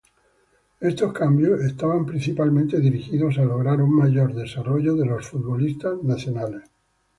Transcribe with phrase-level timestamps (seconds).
[0.79, 6.63] Estos cambios estaban principalmente dirigidos a lograr un mayor desarrollo de los futbolistas nacionales.